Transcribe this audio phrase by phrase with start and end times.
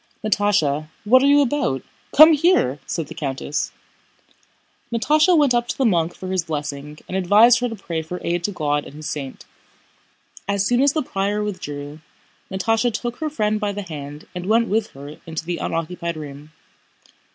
[0.25, 1.83] "Natásha, what are you about?
[2.17, 3.71] Come here!" said the countess.
[4.91, 8.01] Natásha went up to the monk for his blessing, and he advised her to pray
[8.01, 9.45] for aid to God and His saint.
[10.47, 11.99] As soon as the prior withdrew,
[12.51, 16.51] Natásha took her friend by the hand and went with her into the unoccupied room.